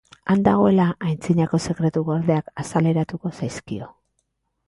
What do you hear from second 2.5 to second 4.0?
azaleratuko zaizkio.